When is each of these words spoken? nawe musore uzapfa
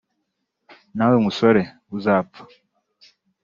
nawe 0.97 1.15
musore 1.25 1.61
uzapfa 1.97 2.43